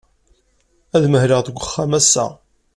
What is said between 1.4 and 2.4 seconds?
deg uxxam ass-a.